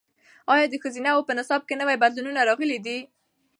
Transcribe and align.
ایا 0.53 0.65
د 0.69 0.73
ښوونځیو 0.81 1.25
په 1.27 1.31
نصاب 1.37 1.61
کې 1.67 1.79
نوي 1.81 1.95
بدلونونه 2.03 2.41
راغلي 2.49 2.77
دي؟ 2.85 2.97